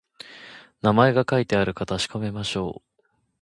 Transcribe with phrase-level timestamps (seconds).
[0.81, 3.03] 名前が書いてあるか確かめましょう